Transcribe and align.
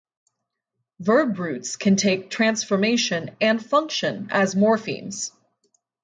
Verb 0.99 1.37
roots 1.37 1.75
can 1.75 1.95
take 1.95 2.31
transformation 2.31 3.37
and 3.39 3.63
function 3.63 4.29
as 4.31 4.55
morphemes. 4.55 5.29